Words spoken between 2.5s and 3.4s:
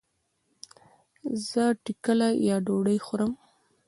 ډوډي خورم